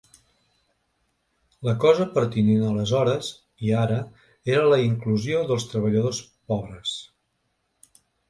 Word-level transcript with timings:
La 1.67 1.73
cosa 1.83 2.07
pertinent 2.15 2.63
aleshores, 2.69 3.29
i 3.67 3.75
ara, 3.83 3.99
era 4.55 4.65
la 4.73 4.81
inclusió 4.87 5.45
dels 5.51 5.69
treballadors 5.75 6.23
pobres. 6.53 6.97